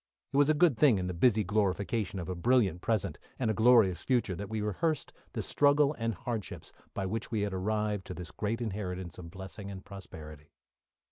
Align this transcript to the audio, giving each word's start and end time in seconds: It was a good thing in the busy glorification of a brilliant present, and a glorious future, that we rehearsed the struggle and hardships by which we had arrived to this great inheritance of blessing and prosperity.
It 0.33 0.37
was 0.37 0.49
a 0.49 0.55
good 0.55 0.79
thing 0.79 0.97
in 0.97 1.05
the 1.05 1.13
busy 1.13 1.43
glorification 1.43 2.17
of 2.17 2.27
a 2.27 2.33
brilliant 2.33 2.81
present, 2.81 3.19
and 3.37 3.51
a 3.51 3.53
glorious 3.53 4.03
future, 4.03 4.35
that 4.35 4.49
we 4.49 4.59
rehearsed 4.59 5.13
the 5.33 5.43
struggle 5.43 5.93
and 5.99 6.15
hardships 6.15 6.73
by 6.95 7.05
which 7.05 7.29
we 7.29 7.41
had 7.41 7.53
arrived 7.53 8.07
to 8.07 8.15
this 8.15 8.31
great 8.31 8.61
inheritance 8.61 9.19
of 9.19 9.29
blessing 9.29 9.69
and 9.69 9.85
prosperity. 9.85 10.53